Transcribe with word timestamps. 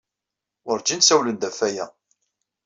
Werjin 0.65 1.01
ssawlen-d 1.03 1.43
ɣef 1.47 1.59
waya. 1.61 1.85